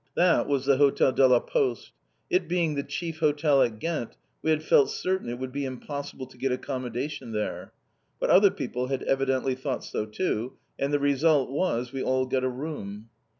[0.15, 1.91] That was the Hôtel de la Poste.
[2.31, 6.25] It being the chief hotel at Ghent, we had felt certain it would be impossible
[6.25, 7.71] to get accommodation there.
[8.19, 12.43] But other people had evidently thought so too, and the result was we all got
[12.43, 13.09] a room.